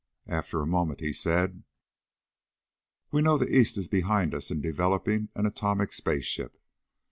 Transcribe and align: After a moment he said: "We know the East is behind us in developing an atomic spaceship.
After 0.25 0.59
a 0.61 0.65
moment 0.65 0.99
he 0.99 1.13
said: 1.13 1.61
"We 3.11 3.21
know 3.21 3.37
the 3.37 3.55
East 3.55 3.77
is 3.77 3.87
behind 3.87 4.33
us 4.33 4.49
in 4.49 4.59
developing 4.59 5.29
an 5.35 5.45
atomic 5.45 5.91
spaceship. 5.93 6.57